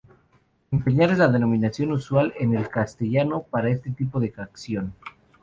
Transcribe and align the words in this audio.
Empeñar 0.71 1.11
es 1.11 1.19
la 1.19 1.27
denominación 1.27 1.91
usual 1.91 2.33
en 2.39 2.55
el 2.55 2.69
castellano 2.69 3.43
para 3.47 3.69
este 3.69 3.91
tipo 3.91 4.19
de 4.19 4.33
acción. 4.35 4.95